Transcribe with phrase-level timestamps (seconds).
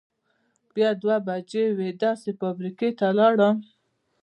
[0.75, 3.55] بیا دوه بجې یوې داسې فابرېکې ته لاړم.